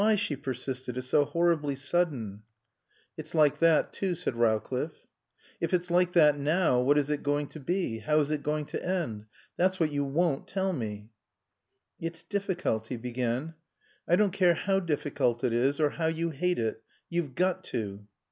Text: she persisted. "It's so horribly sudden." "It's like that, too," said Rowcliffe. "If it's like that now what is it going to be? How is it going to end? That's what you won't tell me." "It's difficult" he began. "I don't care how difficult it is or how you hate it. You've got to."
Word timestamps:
she 0.15 0.35
persisted. 0.35 0.97
"It's 0.97 1.05
so 1.05 1.25
horribly 1.25 1.75
sudden." 1.75 2.41
"It's 3.17 3.35
like 3.35 3.59
that, 3.59 3.93
too," 3.93 4.15
said 4.15 4.35
Rowcliffe. 4.35 5.05
"If 5.59 5.75
it's 5.75 5.91
like 5.91 6.13
that 6.13 6.39
now 6.39 6.81
what 6.81 6.97
is 6.97 7.11
it 7.11 7.21
going 7.21 7.49
to 7.49 7.59
be? 7.59 7.99
How 7.99 8.19
is 8.19 8.31
it 8.31 8.41
going 8.41 8.65
to 8.65 8.83
end? 8.83 9.27
That's 9.57 9.79
what 9.79 9.91
you 9.91 10.03
won't 10.03 10.47
tell 10.47 10.73
me." 10.73 11.11
"It's 11.99 12.23
difficult" 12.23 12.87
he 12.87 12.97
began. 12.97 13.53
"I 14.07 14.15
don't 14.15 14.33
care 14.33 14.55
how 14.55 14.79
difficult 14.79 15.43
it 15.43 15.53
is 15.53 15.79
or 15.79 15.91
how 15.91 16.07
you 16.07 16.31
hate 16.31 16.57
it. 16.57 16.81
You've 17.07 17.35
got 17.35 17.63
to." 17.65 18.07